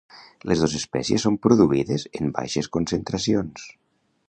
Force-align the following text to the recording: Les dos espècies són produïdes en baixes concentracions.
Les 0.51 0.61
dos 0.63 0.71
espècies 0.79 1.25
són 1.27 1.35
produïdes 1.43 2.07
en 2.21 2.33
baixes 2.39 2.73
concentracions. 2.79 3.71